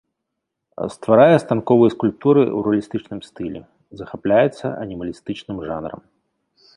[0.93, 3.61] Стварае станковыя скульптуры ў рэалістычным стылі,
[4.01, 6.01] захапляецца анімалістычным жанрам.